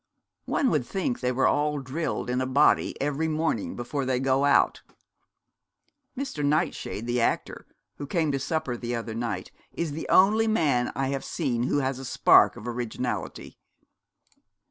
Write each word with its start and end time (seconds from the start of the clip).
One 0.47 0.71
would 0.71 0.83
think 0.83 1.19
they 1.19 1.31
were 1.31 1.45
all 1.45 1.77
drilled 1.77 2.27
in 2.27 2.41
a 2.41 2.47
body 2.47 2.99
every 2.99 3.27
morning 3.27 3.75
before 3.75 4.03
they 4.03 4.19
go 4.19 4.45
out. 4.45 4.81
Mr. 6.17 6.43
Nightshade, 6.43 7.05
the 7.05 7.21
actor, 7.21 7.67
who 7.97 8.07
came 8.07 8.31
to 8.31 8.39
supper 8.39 8.75
the 8.75 8.95
other 8.95 9.13
night, 9.13 9.51
is 9.73 9.91
the 9.91 10.09
only 10.09 10.47
man 10.47 10.91
I 10.95 11.09
have 11.09 11.23
seen 11.23 11.65
who 11.69 11.81
has 11.81 11.99
a 11.99 12.05
spark 12.05 12.55
of 12.55 12.67
originality.' 12.67 13.59